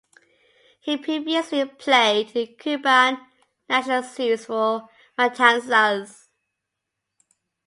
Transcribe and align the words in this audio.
He 0.79 0.97
previously 0.97 1.63
played 1.63 2.29
in 2.29 2.33
the 2.33 2.47
Cuban 2.55 3.19
National 3.69 4.01
Series 4.01 4.45
for 4.45 4.89
Matanzas. 5.15 6.25